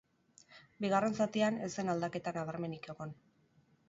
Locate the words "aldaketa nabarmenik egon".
1.93-3.13